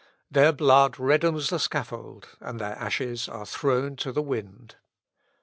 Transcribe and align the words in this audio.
Their 0.31 0.51
blood 0.51 0.97
reddens 0.97 1.49
the 1.51 1.59
scaffold, 1.59 2.29
and 2.39 2.59
their 2.59 2.71
ashes 2.75 3.29
are 3.29 3.45
thrown 3.45 3.95
to 3.97 4.11
the 4.11 4.23
wind. 4.23 4.77